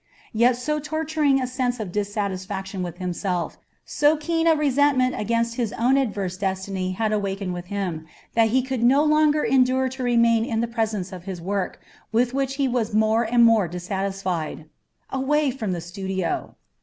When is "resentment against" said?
4.55-5.57